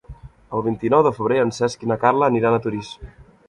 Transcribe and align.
El 0.59 0.63
vint-i-nou 0.67 1.03
de 1.09 1.11
febrer 1.19 1.39
en 1.43 1.53
Cesc 1.59 1.85
i 1.87 1.93
na 1.95 2.01
Carla 2.07 2.33
aniran 2.33 2.59
a 2.61 2.65
Torís. 2.67 2.95